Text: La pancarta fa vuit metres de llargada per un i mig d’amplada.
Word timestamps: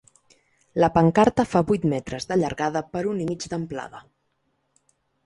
La 0.83 0.87
pancarta 0.93 1.43
fa 1.51 1.61
vuit 1.71 1.85
metres 1.91 2.27
de 2.31 2.37
llargada 2.45 2.83
per 2.97 3.05
un 3.13 3.21
i 3.27 3.29
mig 3.33 3.47
d’amplada. 3.53 4.01